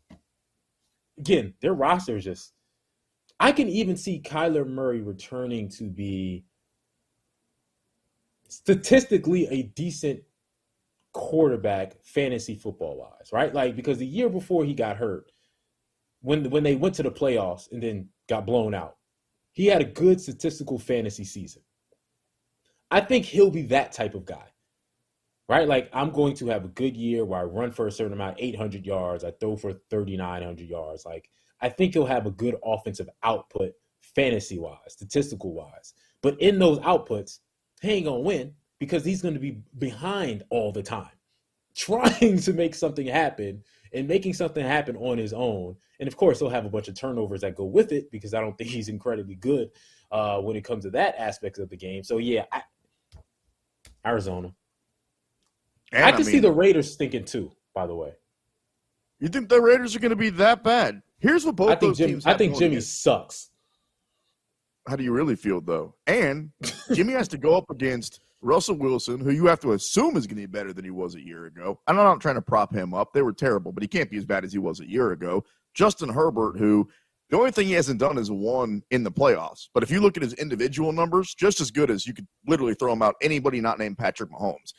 again, 1.18 1.54
their 1.62 1.74
roster 1.74 2.18
is 2.18 2.26
just. 2.26 2.52
I 3.42 3.52
can 3.52 3.68
even 3.70 3.98
see 3.98 4.22
Kyler 4.22 4.68
Murray 4.68 5.02
returning 5.02 5.68
to 5.70 5.90
be 5.90 6.46
statistically 8.48 9.48
a 9.48 9.64
decent 9.64 10.22
quarterback 11.12 11.96
fantasy 12.04 12.54
football 12.54 12.98
wise, 13.00 13.32
right? 13.34 13.52
Like 13.52 13.76
because 13.76 13.98
the 13.98 14.06
year 14.06 14.30
before 14.30 14.64
he 14.64 14.76
got 14.76 14.98
hurt, 14.98 15.32
when 16.22 16.52
when 16.52 16.62
they 16.62 16.76
went 16.76 16.94
to 16.96 17.04
the 17.04 17.10
playoffs 17.10 17.72
and 17.72 17.82
then 17.82 18.10
got 18.30 18.46
blown 18.46 18.76
out, 18.76 18.98
he 19.54 19.66
had 19.66 19.82
a 19.82 19.86
good 19.86 20.22
statistical 20.22 20.78
fantasy 20.78 21.24
season. 21.24 21.64
I 22.92 23.02
think 23.02 23.26
he'll 23.26 23.50
be 23.50 23.64
that 23.64 23.92
type 23.92 24.14
of 24.14 24.24
guy. 24.24 24.50
Right? 25.50 25.68
Like 25.68 25.90
I'm 25.94 26.12
going 26.12 26.36
to 26.36 26.48
have 26.50 26.64
a 26.64 26.68
good 26.70 26.96
year 26.96 27.26
where 27.26 27.40
I 27.40 27.44
run 27.46 27.72
for 27.72 27.88
a 27.88 27.92
certain 27.92 28.14
amount, 28.14 28.38
800 28.38 28.86
yards, 28.86 29.24
I 29.24 29.32
throw 29.32 29.56
for 29.56 29.74
3900 29.90 30.70
yards. 30.70 31.08
Like 31.08 31.28
I 31.62 31.70
think 31.70 31.94
he'll 31.94 32.06
have 32.06 32.26
a 32.26 32.32
good 32.32 32.56
offensive 32.64 33.10
output 33.24 33.74
fantasy 34.16 34.58
wise, 34.58 34.78
statistical 34.90 35.54
wise. 35.54 35.94
But 36.22 36.40
in 36.42 36.60
those 36.60 36.80
outputs, 36.80 37.40
he 37.82 37.92
ain't 37.92 38.06
going 38.06 38.24
to 38.24 38.28
win 38.28 38.54
because 38.80 39.06
he's 39.06 39.22
going 39.22 39.34
to 39.34 39.40
be 39.40 39.62
behind 39.78 40.44
all 40.50 40.72
the 40.72 40.84
time, 40.84 41.12
trying 41.76 42.40
to 42.40 42.54
make 42.54 42.76
something 42.76 43.08
happen 43.08 43.64
and 43.94 44.08
making 44.08 44.34
something 44.34 44.66
happen 44.66 44.96
on 44.98 45.18
his 45.18 45.34
own. 45.34 45.76
And 46.00 46.08
of 46.08 46.18
course, 46.18 46.40
he'll 46.40 46.50
have 46.50 46.66
a 46.66 46.70
bunch 46.70 46.88
of 46.88 46.96
turnovers 46.96 47.42
that 47.42 47.56
go 47.56 47.66
with 47.66 47.92
it 47.92 48.12
because 48.12 48.34
I 48.34 48.42
don't 48.42 48.58
think 48.58 48.70
he's 48.72 48.90
incredibly 48.90 49.36
good 49.36 49.70
uh, 50.12 50.40
when 50.40 50.56
it 50.56 50.64
comes 50.64 50.84
to 50.86 50.92
that 50.92 51.16
aspect 51.18 51.58
of 51.60 51.70
the 51.70 51.78
game. 51.78 52.04
So 52.04 52.18
yeah, 52.18 52.46
I, 52.52 52.64
Arizona. 54.06 54.54
And, 55.94 56.06
I 56.06 56.12
can 56.12 56.24
see 56.24 56.34
mean, 56.34 56.44
the 56.44 56.52
Raiders 56.52 56.96
thinking 56.96 57.26
too. 57.26 57.52
By 57.74 57.88
the 57.88 57.96
way, 57.96 58.14
You 59.20 59.30
think 59.30 59.48
the 59.48 59.62
Raiders 59.62 59.96
are 59.96 60.00
going 60.00 60.10
to 60.10 60.16
be 60.16 60.30
that 60.32 60.64
bad? 60.64 61.02
Here's 61.22 61.46
what 61.46 61.56
both 61.56 61.70
I 61.70 61.76
think 61.76 61.92
those 61.92 61.98
Jimmy. 62.00 62.12
teams. 62.14 62.26
I 62.26 62.36
think 62.36 62.54
Jimmy 62.58 62.76
against- 62.76 63.04
sucks. 63.04 63.50
How 64.88 64.96
do 64.96 65.04
you 65.04 65.12
really 65.12 65.36
feel 65.36 65.62
though? 65.62 65.96
And 66.08 66.52
Jimmy 66.94 67.14
has 67.14 67.28
to 67.30 67.38
go 67.38 67.56
up 67.56 67.70
against 67.70 68.20
Russell 68.42 68.76
Wilson, 68.76 69.20
who 69.20 69.32
you 69.32 69.46
have 69.46 69.60
to 69.60 69.74
assume 69.74 70.18
is 70.18 70.26
going 70.26 70.42
to 70.42 70.48
be 70.48 70.52
better 70.52 70.74
than 70.74 70.84
he 70.84 70.90
was 70.90 71.14
a 71.14 71.22
year 71.22 71.46
ago. 71.46 71.80
I'm 71.86 71.96
not 71.96 72.20
trying 72.20 72.36
to 72.36 72.42
prop 72.42 72.74
him 72.74 72.94
up; 72.94 73.14
they 73.14 73.22
were 73.22 73.34
terrible, 73.34 73.72
but 73.72 73.84
he 73.84 73.88
can't 73.88 74.10
be 74.10 74.18
as 74.18 74.26
bad 74.26 74.44
as 74.44 74.52
he 74.52 74.58
was 74.58 74.80
a 74.80 74.90
year 74.90 75.12
ago. 75.12 75.44
Justin 75.76 76.10
Herbert, 76.10 76.58
who 76.58 76.90
the 77.30 77.38
only 77.38 77.52
thing 77.52 77.68
he 77.68 77.74
hasn't 77.74 78.00
done 78.00 78.18
is 78.18 78.32
won 78.32 78.82
in 78.90 79.04
the 79.04 79.12
playoffs. 79.12 79.70
But 79.74 79.84
if 79.84 79.92
you 79.92 80.02
look 80.02 80.18
at 80.18 80.24
his 80.24 80.34
individual 80.34 80.92
numbers, 80.92 81.36
just 81.36 81.62
as 81.62 81.70
good 81.70 81.92
as 81.92 82.08
you 82.08 82.14
could 82.16 82.28
literally 82.48 82.74
throw 82.74 82.92
him 82.92 83.04
out 83.04 83.16
anybody 83.22 83.62
not 83.62 83.78
named 83.80 83.98
Patrick 84.00 84.32
Mahomes. 84.32 84.74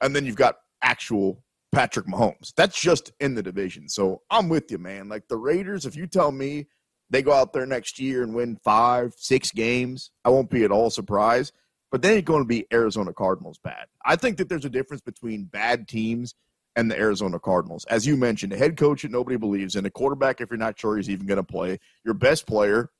And 0.00 0.16
then 0.16 0.24
you've 0.24 0.36
got 0.36 0.54
actual 0.82 1.42
Patrick 1.72 2.06
Mahomes. 2.06 2.52
That's 2.56 2.80
just 2.80 3.12
in 3.20 3.34
the 3.34 3.42
division. 3.42 3.88
So 3.88 4.22
I'm 4.30 4.48
with 4.48 4.70
you, 4.70 4.78
man. 4.78 5.08
Like 5.08 5.28
the 5.28 5.36
Raiders, 5.36 5.86
if 5.86 5.96
you 5.96 6.06
tell 6.06 6.32
me 6.32 6.66
they 7.10 7.22
go 7.22 7.32
out 7.32 7.52
there 7.52 7.66
next 7.66 7.98
year 7.98 8.22
and 8.22 8.34
win 8.34 8.56
five, 8.62 9.14
six 9.16 9.50
games. 9.50 10.12
I 10.24 10.30
won't 10.30 10.48
be 10.48 10.64
at 10.64 10.70
all 10.70 10.90
surprised. 10.90 11.52
But 11.90 12.02
then 12.02 12.16
it's 12.16 12.24
going 12.24 12.42
to 12.42 12.48
be 12.48 12.66
Arizona 12.72 13.12
Cardinals 13.12 13.58
bad. 13.58 13.86
I 14.04 14.14
think 14.14 14.36
that 14.38 14.48
there's 14.48 14.64
a 14.64 14.70
difference 14.70 15.02
between 15.02 15.44
bad 15.44 15.88
teams 15.88 16.36
and 16.76 16.88
the 16.88 16.96
Arizona 16.96 17.40
Cardinals. 17.40 17.84
As 17.86 18.06
you 18.06 18.16
mentioned, 18.16 18.52
a 18.52 18.56
head 18.56 18.76
coach 18.76 19.02
that 19.02 19.10
nobody 19.10 19.36
believes 19.36 19.74
in, 19.74 19.84
a 19.84 19.90
quarterback 19.90 20.40
if 20.40 20.50
you're 20.50 20.56
not 20.56 20.78
sure 20.78 20.96
he's 20.96 21.10
even 21.10 21.26
going 21.26 21.36
to 21.36 21.42
play, 21.42 21.80
your 22.04 22.14
best 22.14 22.46
player, 22.46 22.90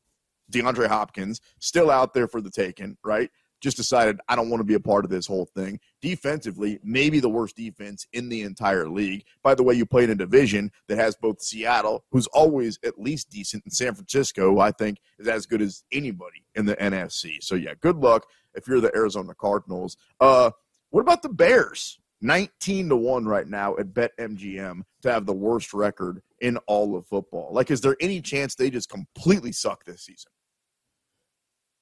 DeAndre 0.50 0.88
Hopkins, 0.88 1.40
still 1.60 1.88
out 1.88 2.14
there 2.14 2.26
for 2.26 2.40
the 2.40 2.50
taking, 2.50 2.96
right? 3.04 3.30
Just 3.60 3.76
decided 3.76 4.20
I 4.28 4.36
don't 4.36 4.50
want 4.50 4.60
to 4.60 4.64
be 4.64 4.74
a 4.74 4.80
part 4.80 5.04
of 5.04 5.10
this 5.10 5.26
whole 5.26 5.46
thing. 5.46 5.80
Defensively, 6.00 6.78
maybe 6.82 7.20
the 7.20 7.28
worst 7.28 7.56
defense 7.56 8.06
in 8.12 8.28
the 8.28 8.42
entire 8.42 8.88
league. 8.88 9.24
By 9.42 9.54
the 9.54 9.62
way, 9.62 9.74
you 9.74 9.86
play 9.86 10.04
in 10.04 10.10
a 10.10 10.14
division 10.14 10.70
that 10.88 10.98
has 10.98 11.16
both 11.16 11.42
Seattle, 11.42 12.04
who's 12.10 12.26
always 12.28 12.78
at 12.84 12.98
least 12.98 13.30
decent, 13.30 13.64
and 13.64 13.72
San 13.72 13.94
Francisco, 13.94 14.50
who 14.50 14.60
I 14.60 14.72
think 14.72 14.98
is 15.18 15.28
as 15.28 15.46
good 15.46 15.62
as 15.62 15.84
anybody 15.92 16.44
in 16.54 16.66
the 16.66 16.76
NFC. 16.76 17.42
So 17.42 17.54
yeah, 17.54 17.74
good 17.80 17.96
luck 17.96 18.26
if 18.54 18.66
you're 18.66 18.80
the 18.80 18.94
Arizona 18.94 19.34
Cardinals. 19.34 19.96
Uh, 20.20 20.50
what 20.90 21.02
about 21.02 21.22
the 21.22 21.28
Bears? 21.28 21.98
19 22.22 22.90
to 22.90 22.96
1 22.96 23.24
right 23.24 23.46
now 23.46 23.76
at 23.78 23.94
BetMGM 23.94 24.82
to 25.02 25.10
have 25.10 25.24
the 25.24 25.32
worst 25.32 25.72
record 25.72 26.20
in 26.40 26.58
all 26.66 26.96
of 26.96 27.06
football. 27.06 27.48
Like, 27.52 27.70
is 27.70 27.80
there 27.80 27.96
any 28.00 28.20
chance 28.20 28.54
they 28.54 28.70
just 28.70 28.90
completely 28.90 29.52
suck 29.52 29.84
this 29.84 30.02
season? 30.02 30.30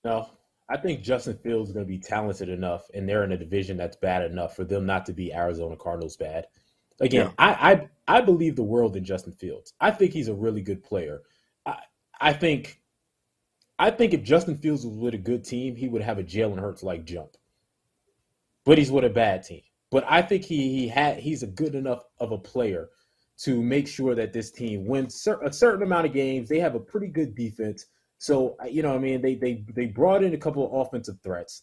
No, 0.04 0.30
I 0.68 0.76
think 0.76 1.02
Justin 1.02 1.38
Fields 1.38 1.70
is 1.70 1.74
going 1.74 1.86
to 1.86 1.88
be 1.88 1.98
talented 1.98 2.48
enough, 2.48 2.90
and 2.92 3.08
they're 3.08 3.24
in 3.24 3.32
a 3.32 3.38
division 3.38 3.76
that's 3.76 3.96
bad 3.96 4.30
enough 4.30 4.54
for 4.54 4.64
them 4.64 4.84
not 4.84 5.06
to 5.06 5.12
be 5.12 5.32
Arizona 5.32 5.76
Cardinals 5.76 6.16
bad. 6.16 6.46
Again, 7.00 7.26
yeah. 7.26 7.32
I, 7.38 7.88
I 8.08 8.16
I 8.18 8.20
believe 8.20 8.56
the 8.56 8.62
world 8.62 8.96
in 8.96 9.04
Justin 9.04 9.32
Fields. 9.32 9.72
I 9.80 9.90
think 9.90 10.12
he's 10.12 10.28
a 10.28 10.34
really 10.34 10.60
good 10.60 10.82
player. 10.82 11.22
I 11.64 11.78
I 12.20 12.32
think 12.32 12.80
I 13.78 13.90
think 13.90 14.12
if 14.12 14.22
Justin 14.22 14.58
Fields 14.58 14.84
was 14.84 14.96
with 14.96 15.14
a 15.14 15.18
good 15.18 15.44
team, 15.44 15.76
he 15.76 15.88
would 15.88 16.02
have 16.02 16.18
a 16.18 16.24
Jalen 16.24 16.58
Hurts 16.58 16.82
like 16.82 17.04
jump. 17.04 17.36
But 18.64 18.78
he's 18.78 18.90
with 18.90 19.04
a 19.04 19.10
bad 19.10 19.44
team. 19.44 19.62
But 19.90 20.04
I 20.08 20.20
think 20.22 20.44
he 20.44 20.70
he 20.70 20.88
had 20.88 21.18
he's 21.18 21.42
a 21.42 21.46
good 21.46 21.74
enough 21.74 22.04
of 22.18 22.32
a 22.32 22.38
player 22.38 22.90
to 23.38 23.62
make 23.62 23.86
sure 23.86 24.16
that 24.16 24.32
this 24.32 24.50
team 24.50 24.84
wins 24.84 25.26
a 25.42 25.52
certain 25.52 25.82
amount 25.82 26.06
of 26.06 26.12
games. 26.12 26.48
They 26.48 26.58
have 26.58 26.74
a 26.74 26.80
pretty 26.80 27.06
good 27.06 27.36
defense 27.36 27.86
so 28.18 28.56
you 28.68 28.82
know, 28.82 28.94
I 28.94 28.98
mean, 28.98 29.22
they 29.22 29.36
they 29.36 29.64
they 29.74 29.86
brought 29.86 30.22
in 30.22 30.34
a 30.34 30.38
couple 30.38 30.66
of 30.66 30.86
offensive 30.86 31.18
threats. 31.22 31.62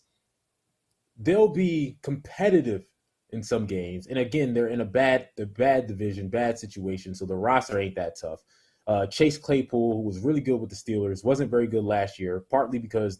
They'll 1.17 1.49
be 1.49 1.97
competitive 2.01 2.87
in 3.31 3.43
some 3.43 3.65
games, 3.65 4.07
and 4.07 4.17
again, 4.17 4.53
they're 4.53 4.67
in 4.67 4.81
a 4.81 4.85
bad 4.85 5.29
the 5.35 5.45
bad 5.45 5.87
division, 5.87 6.29
bad 6.29 6.57
situation, 6.57 7.13
so 7.13 7.25
the 7.25 7.35
roster 7.35 7.79
ain't 7.79 7.95
that 7.95 8.19
tough. 8.19 8.43
Uh, 8.87 9.05
Chase 9.07 9.37
Claypool, 9.37 9.95
who 9.95 10.01
was 10.01 10.19
really 10.19 10.41
good 10.41 10.57
with 10.57 10.69
the 10.69 10.75
Steelers, 10.75 11.25
wasn't 11.25 11.51
very 11.51 11.67
good 11.67 11.83
last 11.83 12.19
year, 12.19 12.45
partly 12.49 12.79
because 12.79 13.19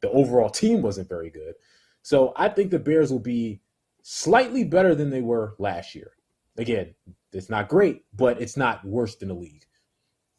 the 0.00 0.10
overall 0.10 0.48
team 0.48 0.82
wasn't 0.82 1.08
very 1.08 1.30
good. 1.30 1.54
So 2.02 2.32
I 2.36 2.48
think 2.48 2.70
the 2.70 2.78
Bears 2.78 3.10
will 3.10 3.18
be 3.18 3.60
slightly 4.02 4.64
better 4.64 4.94
than 4.94 5.10
they 5.10 5.22
were 5.22 5.56
last 5.58 5.94
year. 5.94 6.12
Again, 6.56 6.94
it's 7.32 7.50
not 7.50 7.68
great, 7.68 8.04
but 8.14 8.40
it's 8.40 8.56
not 8.56 8.84
worse 8.84 9.16
than 9.16 9.28
the 9.28 9.34
league. 9.34 9.64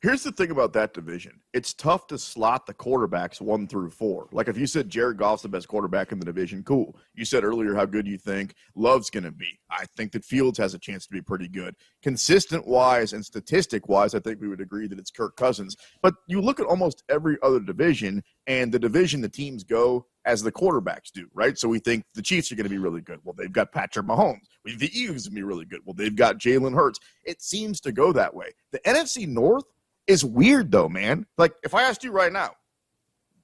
Here's 0.05 0.21
the 0.21 0.31
thing 0.31 0.51
about 0.51 0.71
that 0.73 0.93
division. 0.93 1.39
It's 1.51 1.73
tough 1.73 2.05
to 2.09 2.19
slot 2.19 2.67
the 2.67 2.75
quarterbacks 2.75 3.41
one 3.41 3.67
through 3.67 3.89
four. 3.89 4.27
Like 4.31 4.47
if 4.47 4.55
you 4.55 4.67
said 4.67 4.87
Jared 4.87 5.17
Goff's 5.17 5.41
the 5.41 5.49
best 5.49 5.67
quarterback 5.67 6.11
in 6.11 6.19
the 6.19 6.25
division, 6.25 6.63
cool. 6.63 6.95
You 7.15 7.25
said 7.25 7.43
earlier 7.43 7.73
how 7.73 7.85
good 7.85 8.05
you 8.05 8.19
think 8.19 8.53
Love's 8.75 9.09
going 9.09 9.23
to 9.23 9.31
be. 9.31 9.59
I 9.71 9.85
think 9.97 10.11
that 10.11 10.23
Fields 10.23 10.59
has 10.59 10.75
a 10.75 10.77
chance 10.77 11.07
to 11.07 11.11
be 11.11 11.23
pretty 11.23 11.47
good. 11.47 11.75
Consistent 12.03 12.67
wise 12.67 13.13
and 13.13 13.25
statistic 13.25 13.89
wise, 13.89 14.13
I 14.13 14.19
think 14.19 14.39
we 14.39 14.47
would 14.47 14.61
agree 14.61 14.85
that 14.85 14.99
it's 14.99 15.09
Kirk 15.09 15.37
Cousins. 15.37 15.75
But 16.03 16.13
you 16.27 16.39
look 16.39 16.59
at 16.59 16.67
almost 16.67 17.01
every 17.09 17.39
other 17.41 17.59
division, 17.59 18.21
and 18.45 18.71
the 18.71 18.77
division 18.77 19.21
the 19.21 19.29
teams 19.29 19.63
go 19.63 20.05
as 20.23 20.43
the 20.43 20.51
quarterbacks 20.51 21.11
do, 21.11 21.27
right? 21.33 21.57
So 21.57 21.67
we 21.67 21.79
think 21.79 22.03
the 22.13 22.21
Chiefs 22.21 22.51
are 22.51 22.55
going 22.55 22.65
to 22.65 22.69
be 22.69 22.77
really 22.77 23.01
good. 23.01 23.21
Well, 23.23 23.35
they've 23.35 23.51
got 23.51 23.71
Patrick 23.71 24.05
Mahomes. 24.05 24.45
We 24.63 24.75
the 24.75 24.91
Eagles 24.93 25.27
going 25.27 25.35
to 25.35 25.41
be 25.41 25.43
really 25.43 25.65
good. 25.65 25.81
Well, 25.83 25.95
they've 25.95 26.15
got 26.15 26.39
Jalen 26.39 26.75
Hurts. 26.75 26.99
It 27.23 27.41
seems 27.41 27.79
to 27.81 27.91
go 27.91 28.11
that 28.13 28.35
way. 28.35 28.53
The 28.71 28.79
NFC 28.79 29.27
North 29.27 29.65
is 30.07 30.23
weird 30.23 30.71
though, 30.71 30.89
man. 30.89 31.25
Like 31.37 31.53
if 31.63 31.73
I 31.73 31.83
asked 31.83 32.03
you 32.03 32.11
right 32.11 32.31
now, 32.31 32.51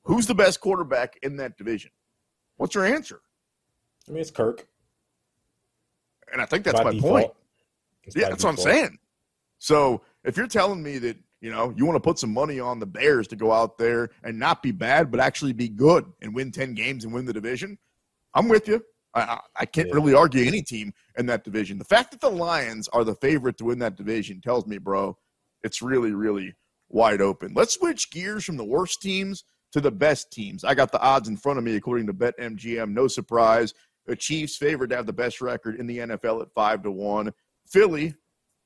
who's 0.04 0.28
the 0.28 0.36
best 0.36 0.62
quarterback 0.62 1.18
in 1.22 1.38
that 1.38 1.58
division? 1.58 1.92
What's 2.58 2.76
your 2.76 2.86
answer? 2.86 3.22
I 4.08 4.12
mean, 4.12 4.22
it's 4.22 4.32
Kirk. 4.32 4.68
And 6.32 6.42
I 6.42 6.46
think 6.46 6.64
that's 6.64 6.80
By 6.80 6.86
my 6.86 6.92
default. 6.92 7.12
point. 7.12 7.32
It's 8.04 8.16
yeah, 8.16 8.30
that's 8.30 8.44
default. 8.44 8.58
what 8.58 8.68
I'm 8.68 8.74
saying. 8.74 9.00
So 9.60 10.02
if 10.24 10.38
you're 10.38 10.48
telling 10.48 10.82
me 10.82 10.98
that 11.00 11.18
you 11.42 11.52
know 11.52 11.74
you 11.76 11.86
want 11.86 11.96
to 11.96 12.02
put 12.02 12.20
some 12.20 12.34
money 12.34 12.60
on 12.60 12.80
the 12.80 12.86
Bears 12.86 13.28
to 13.30 13.36
go 13.36 13.52
out 13.52 13.78
there 13.78 14.10
and 14.24 14.40
not 14.40 14.64
be 14.64 14.72
bad, 14.72 15.12
but 15.12 15.20
actually 15.20 15.54
be 15.54 15.70
good 15.70 16.06
and 16.22 16.34
win 16.34 16.52
ten 16.52 16.74
games 16.74 17.04
and 17.04 17.14
win 17.14 17.26
the 17.26 17.34
division, 17.34 17.78
I'm 18.34 18.48
with 18.48 18.68
you. 18.68 18.84
I, 19.14 19.40
I 19.60 19.66
can't 19.66 19.90
yeah. 19.90 19.96
really 19.96 20.14
argue 20.14 20.46
any 20.46 20.62
team 20.62 20.94
in 21.18 21.26
that 21.26 21.44
division. 21.44 21.78
The 21.78 21.86
fact 21.86 22.12
that 22.12 22.22
the 22.22 22.30
Lions 22.30 22.88
are 22.90 23.04
the 23.04 23.16
favorite 23.16 23.58
to 23.58 23.66
win 23.66 23.80
that 23.80 23.98
division 23.98 24.40
tells 24.40 24.66
me, 24.66 24.78
bro, 24.78 25.18
it's 25.64 25.82
really, 25.82 26.12
really 26.12 26.56
wide 26.90 27.22
open. 27.22 27.54
Let's 27.56 27.76
switch 27.76 28.12
gears 28.12 28.44
from 28.44 28.58
the 28.58 28.66
worst 28.66 29.02
teams 29.02 29.44
to 29.72 29.82
the 29.82 29.92
best 29.92 30.32
teams. 30.32 30.64
I 30.64 30.74
got 30.74 30.92
the 30.92 31.02
odds 31.02 31.30
in 31.30 31.38
front 31.38 31.60
of 31.60 31.66
me 31.66 31.76
according 31.76 32.08
to 32.08 32.14
BetMGM. 32.14 32.92
No 32.92 33.08
surprise. 33.08 33.74
The 34.06 34.16
Chiefs 34.16 34.58
favored 34.58 34.90
to 34.90 34.96
have 34.96 35.06
the 35.06 35.14
best 35.14 35.42
record 35.42 35.80
in 35.80 35.88
the 35.88 36.00
NFL 36.00 36.42
at 36.42 36.54
five 36.54 36.84
to 36.84 36.92
one. 36.92 37.32
Philly, 37.68 38.16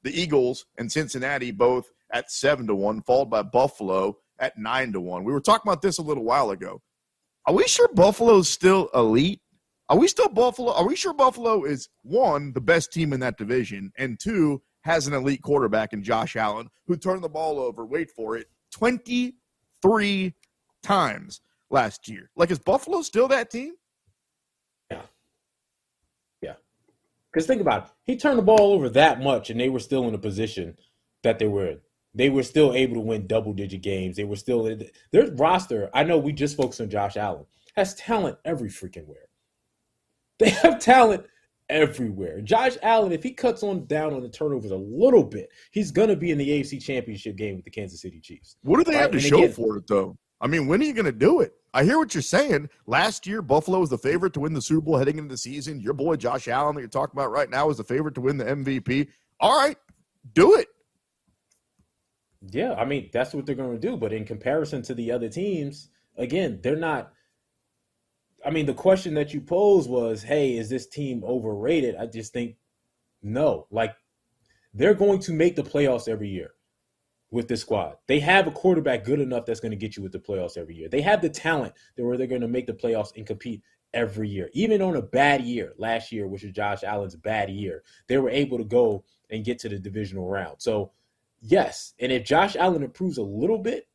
the 0.04 0.20
Eagles, 0.20 0.66
and 0.78 0.92
Cincinnati 0.92 1.52
both 1.52 1.92
at 2.12 2.32
seven 2.32 2.68
to 2.68 2.76
one, 2.76 3.02
followed 3.02 3.30
by 3.30 3.44
Buffalo 3.44 4.18
at 4.40 4.58
nine 4.58 4.94
to 4.94 5.02
one. 5.02 5.24
We 5.24 5.34
were 5.34 5.42
talking 5.42 5.70
about 5.70 5.82
this 5.82 5.98
a 5.98 6.04
little 6.04 6.24
while 6.24 6.52
ago. 6.52 6.82
Are 7.46 7.54
we 7.54 7.68
sure 7.68 7.88
Buffalo's 7.90 8.50
still 8.50 8.90
elite? 8.96 9.42
Are 9.90 9.98
we 9.98 10.08
still 10.08 10.30
Buffalo? 10.30 10.74
Are 10.74 10.88
we 10.88 10.96
sure 10.96 11.14
Buffalo 11.14 11.64
is 11.64 11.90
one, 12.02 12.54
the 12.54 12.62
best 12.62 12.92
team 12.92 13.14
in 13.14 13.20
that 13.20 13.38
division, 13.38 13.92
and 13.98 14.20
two, 14.20 14.64
has 14.86 15.08
an 15.08 15.14
elite 15.14 15.42
quarterback 15.42 15.94
in 15.94 16.04
Josh 16.04 16.36
Allen 16.36 16.70
who 16.86 16.96
turned 16.96 17.24
the 17.24 17.30
ball 17.30 17.60
over, 17.60 17.84
wait 17.84 18.12
for 18.12 18.38
it, 18.38 18.48
23 18.72 20.34
times 20.84 21.42
last 21.72 22.08
year. 22.08 22.30
Like, 22.36 22.52
is 22.52 22.60
Buffalo 22.60 23.02
still 23.02 23.28
that 23.30 23.50
team? 23.50 23.74
Yeah. 24.92 25.02
Yeah. 26.44 26.54
Because 27.34 27.48
think 27.48 27.62
about 27.62 27.86
it. 27.86 27.92
He 28.04 28.16
turned 28.16 28.38
the 28.38 28.44
ball 28.44 28.74
over 28.74 28.88
that 28.90 29.22
much, 29.22 29.50
and 29.50 29.60
they 29.60 29.70
were 29.70 29.80
still 29.80 30.08
in 30.08 30.14
a 30.14 30.20
position 30.20 30.78
that 31.24 31.40
they 31.40 31.48
were 31.48 31.66
in. 31.66 31.80
They 32.14 32.30
were 32.30 32.44
still 32.44 32.74
able 32.74 32.94
to 32.94 33.02
win 33.02 33.26
double 33.26 33.54
digit 33.54 33.82
games. 33.82 34.16
They 34.16 34.24
were 34.24 34.36
still 34.36 34.64
their 35.12 35.32
roster. 35.32 35.90
I 35.96 36.04
know 36.04 36.20
we 36.20 36.32
just 36.32 36.56
focused 36.56 36.80
on 36.80 36.92
Josh 36.92 37.18
Allen, 37.18 37.46
has 37.76 37.96
talent 37.96 38.38
every 38.46 38.70
freaking 38.70 39.08
where. 39.08 39.30
They 40.38 40.50
have 40.50 40.80
talent 40.80 41.26
everywhere. 41.70 42.42
Josh 42.42 42.78
Allen, 42.82 43.12
if 43.12 43.24
he 43.24 43.32
cuts 43.32 43.64
on 43.64 43.86
down 43.86 44.14
on 44.14 44.22
the 44.22 44.30
turnovers 44.30 44.72
a 44.72 44.76
little 44.76 45.24
bit, 45.24 45.50
he's 45.72 45.92
gonna 45.92 46.16
be 46.16 46.32
in 46.32 46.38
the 46.38 46.50
AFC 46.50 46.84
Championship 46.84 47.36
game 47.36 47.56
with 47.56 47.66
the 47.66 47.72
Kansas 47.72 48.02
City 48.02 48.20
Chiefs. 48.20 48.58
What 48.64 48.78
do 48.78 48.84
they 48.84 48.96
right? 48.96 49.02
have 49.02 49.12
to 49.12 49.18
and 49.18 49.26
show 49.26 49.38
again, 49.38 49.54
for 49.54 49.78
it 49.78 49.88
though? 49.88 50.18
I 50.42 50.48
mean, 50.48 50.68
when 50.68 50.82
are 50.82 50.86
you 50.86 50.94
gonna 50.94 51.12
do 51.12 51.42
it? 51.42 51.54
I 51.74 51.84
hear 51.84 51.98
what 51.98 52.14
you're 52.14 52.22
saying. 52.22 52.70
Last 52.88 53.28
year, 53.28 53.42
Buffalo 53.42 53.80
was 53.80 53.90
the 53.90 53.98
favorite 53.98 54.34
to 54.34 54.40
win 54.40 54.54
the 54.54 54.62
Super 54.62 54.82
Bowl 54.82 54.98
heading 54.98 55.18
into 55.18 55.34
the 55.34 55.38
season. 55.38 55.82
Your 55.82 55.94
boy 55.94 56.16
Josh 56.16 56.48
Allen 56.48 56.76
that 56.76 56.82
you're 56.82 56.90
talking 56.90 57.20
about 57.20 57.32
right 57.32 57.50
now 57.50 57.70
is 57.70 57.78
the 57.78 57.84
favorite 57.84 58.16
to 58.16 58.22
win 58.22 58.38
the 58.38 58.46
MVP. 58.46 59.10
All 59.40 59.60
right, 59.60 59.78
do 60.34 60.56
it. 60.56 60.68
Yeah, 62.52 62.76
I 62.76 62.86
mean 62.86 63.10
that's 63.12 63.34
what 63.34 63.46
they're 63.46 63.56
going 63.56 63.80
to 63.80 63.88
do. 63.88 63.98
But 63.98 64.14
in 64.14 64.26
comparison 64.26 64.82
to 64.84 64.94
the 64.94 65.12
other 65.12 65.30
teams, 65.30 65.90
again, 66.18 66.60
they're 66.62 66.76
not 66.76 67.12
I 68.46 68.52
mean, 68.52 68.66
the 68.66 68.74
question 68.74 69.16
that 69.16 69.34
you 69.34 69.42
posed 69.42 69.90
was, 69.90 70.22
hey, 70.24 70.58
is 70.58 70.70
this 70.70 70.88
team 70.88 71.24
overrated? 71.24 71.96
I 71.96 72.06
just 72.06 72.32
think 72.32 72.58
no. 73.24 73.68
Like, 73.72 73.96
they're 74.74 74.94
going 74.94 75.20
to 75.20 75.32
make 75.32 75.56
the 75.56 75.64
playoffs 75.64 76.08
every 76.08 76.30
year 76.30 76.52
with 77.32 77.48
this 77.48 77.62
squad. 77.62 77.96
They 78.08 78.20
have 78.20 78.46
a 78.46 78.52
quarterback 78.52 79.04
good 79.04 79.20
enough 79.20 79.46
that's 79.46 79.60
going 79.60 79.72
to 79.72 79.78
get 79.78 79.98
you 79.98 80.04
with 80.04 80.12
the 80.12 80.20
playoffs 80.20 80.58
every 80.58 80.76
year. 80.76 80.90
They 80.90 81.02
have 81.02 81.22
the 81.22 81.30
talent 81.30 81.74
that 81.96 82.06
where 82.06 82.18
they're 82.18 82.28
going 82.28 82.42
to 82.42 82.48
make 82.48 82.68
the 82.68 82.74
playoffs 82.74 83.16
and 83.16 83.26
compete 83.26 83.64
every 83.94 84.30
year. 84.30 84.50
Even 84.54 84.82
on 84.82 84.96
a 84.96 85.02
bad 85.02 85.42
year, 85.42 85.74
last 85.78 86.12
year, 86.12 86.28
which 86.28 86.44
is 86.44 86.52
Josh 86.52 86.84
Allen's 86.84 87.16
bad 87.16 87.50
year, 87.50 87.84
they 88.08 88.18
were 88.18 88.30
able 88.30 88.58
to 88.58 88.64
go 88.64 89.04
and 89.30 89.44
get 89.44 89.58
to 89.60 89.70
the 89.70 89.80
divisional 89.80 90.30
round. 90.30 90.58
So, 90.60 90.92
yes, 91.42 91.94
and 92.00 92.12
if 92.12 92.26
Josh 92.26 92.56
Allen 92.56 92.84
improves 92.84 93.18
a 93.18 93.24
little 93.24 93.60
bit, 93.60 93.88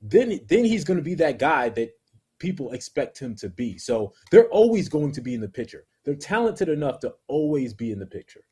then 0.00 0.40
then 0.48 0.64
he's 0.64 0.84
going 0.84 0.98
to 0.98 1.02
be 1.04 1.14
that 1.16 1.38
guy 1.38 1.68
that 1.70 1.90
people 2.40 2.72
expect 2.72 3.20
him 3.20 3.36
to 3.36 3.48
be. 3.48 3.78
So 3.78 4.12
they're 4.32 4.48
always 4.48 4.88
going 4.88 5.12
to 5.12 5.20
be 5.20 5.34
in 5.34 5.40
the 5.40 5.48
picture. 5.48 5.84
They're 6.04 6.16
talented 6.16 6.68
enough 6.68 6.98
to 7.00 7.14
always 7.28 7.72
be 7.72 7.92
in 7.92 8.00
the 8.00 8.06
picture. 8.06 8.42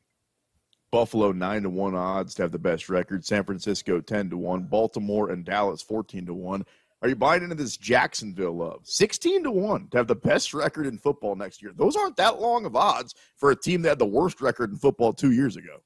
Buffalo 0.91 1.33
nine 1.33 1.63
to 1.63 1.69
one 1.69 1.95
odds 1.95 2.33
to 2.35 2.43
have 2.43 2.51
the 2.51 2.57
best 2.57 2.89
record. 2.89 3.25
San 3.25 3.43
Francisco 3.43 3.99
ten 3.99 4.29
to 4.29 4.37
one. 4.37 4.63
Baltimore 4.63 5.29
and 5.29 5.43
Dallas 5.43 5.81
fourteen 5.81 6.25
to 6.27 6.33
one. 6.33 6.65
Are 7.01 7.09
you 7.09 7.15
buying 7.15 7.43
into 7.43 7.55
this 7.55 7.77
Jacksonville 7.77 8.57
love? 8.57 8.81
Sixteen 8.83 9.43
to 9.43 9.51
one 9.51 9.87
to 9.89 9.97
have 9.97 10.07
the 10.07 10.15
best 10.15 10.53
record 10.53 10.87
in 10.87 10.97
football 10.97 11.35
next 11.35 11.61
year. 11.61 11.71
Those 11.75 11.95
aren't 11.95 12.17
that 12.17 12.39
long 12.39 12.65
of 12.65 12.75
odds 12.75 13.13
for 13.35 13.51
a 13.51 13.55
team 13.55 13.83
that 13.83 13.89
had 13.89 13.99
the 13.99 14.05
worst 14.05 14.41
record 14.41 14.71
in 14.71 14.77
football 14.77 15.13
two 15.13 15.31
years 15.31 15.57
ago. 15.57 15.77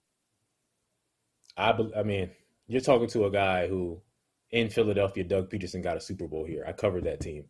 I, 1.58 1.78
I 1.98 2.04
mean, 2.04 2.32
you're 2.68 2.82
talking 2.82 3.10
to 3.10 3.26
a 3.26 3.32
guy 3.32 3.68
who 3.68 4.02
in 4.52 4.70
Philadelphia, 4.70 5.24
Doug 5.24 5.50
Pederson 5.50 5.84
got 5.84 5.98
a 5.98 6.02
Super 6.02 6.28
Bowl 6.28 6.46
here. 6.46 6.64
I 6.66 6.72
covered 6.72 7.04
that 7.06 7.20
team 7.20 7.46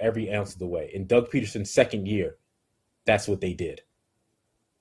every 0.00 0.32
ounce 0.32 0.52
of 0.52 0.58
the 0.58 0.66
way. 0.66 0.90
In 0.92 1.06
Doug 1.06 1.30
Pederson's 1.30 1.70
second 1.70 2.06
year, 2.06 2.36
that's 3.06 3.28
what 3.28 3.40
they 3.40 3.52
did. 3.52 3.82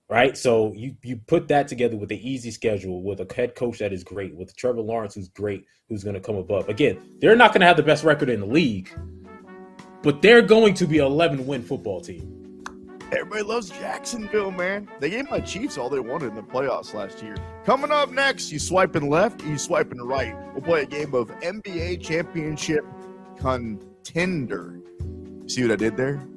Right? 0.10 0.38
So 0.38 0.74
you 0.74 0.96
you 1.02 1.18
put 1.18 1.48
that 1.48 1.68
together 1.68 1.98
with 1.98 2.10
the 2.10 2.30
easy 2.30 2.52
schedule, 2.52 3.02
with 3.04 3.20
a 3.20 3.34
head 3.34 3.56
coach 3.56 3.80
that 3.80 3.94
is 3.94 4.04
great, 4.04 4.36
with 4.36 4.56
Trevor 4.56 4.82
Lawrence 4.82 5.16
who's 5.16 5.30
great, 5.30 5.66
who's 5.90 6.04
going 6.04 6.14
to 6.14 6.20
come 6.20 6.36
above. 6.36 6.70
Again, 6.70 7.00
they're 7.20 7.36
not 7.36 7.52
going 7.52 7.62
to 7.62 7.68
have 7.68 7.78
the 7.78 7.84
best 7.84 8.04
record 8.04 8.30
in 8.30 8.42
the 8.42 8.46
league, 8.46 8.90
but 10.04 10.22
they're 10.22 10.42
going 10.42 10.74
to 10.76 10.86
be 10.86 11.00
an 11.00 11.06
11 11.06 11.48
win 11.48 11.64
football 11.64 12.02
team. 12.02 12.44
Everybody 13.14 13.44
loves 13.44 13.70
Jacksonville, 13.70 14.50
man. 14.50 14.90
They 15.00 15.12
gave 15.12 15.30
my 15.30 15.40
Chiefs 15.40 15.78
all 15.78 15.88
they 15.88 16.00
wanted 16.00 16.30
in 16.30 16.36
the 16.36 16.42
playoffs 16.42 16.96
last 16.96 17.22
year. 17.22 17.36
Coming 17.64 17.92
up 17.92 18.12
next, 18.12 18.52
you 18.52 18.58
swiping 18.58 19.08
left, 19.08 19.44
you 19.44 19.58
swiping 19.60 20.00
right. 20.00 20.36
We'll 20.54 20.64
play 20.64 20.82
a 20.82 20.86
game 20.88 21.14
of 21.14 21.28
NBA 21.42 22.02
championship 22.02 22.84
contender. 23.38 24.80
See 25.48 25.62
what 25.62 25.72
I 25.72 25.76
did 25.76 25.98
there? 25.98 26.33